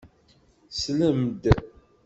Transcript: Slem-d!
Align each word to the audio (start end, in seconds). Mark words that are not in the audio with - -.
Slem-d! 0.71 1.43